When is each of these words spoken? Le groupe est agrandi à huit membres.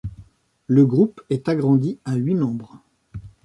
Le 0.65 0.83
groupe 0.83 1.21
est 1.29 1.47
agrandi 1.47 1.99
à 2.05 2.15
huit 2.15 2.33
membres. 2.33 2.81